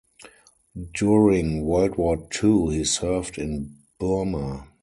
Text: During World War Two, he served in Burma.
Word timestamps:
During 0.95 1.63
World 1.63 1.95
War 1.99 2.17
Two, 2.31 2.69
he 2.69 2.85
served 2.85 3.37
in 3.37 3.75
Burma. 3.99 4.67